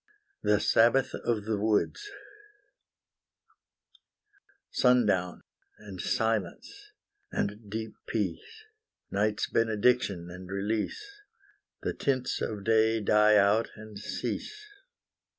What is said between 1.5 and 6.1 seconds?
WOODS Sundown and